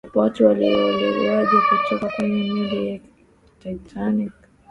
[0.13, 2.99] watu waliokolewaje kutoka kwenye meli ya
[3.59, 4.33] titanic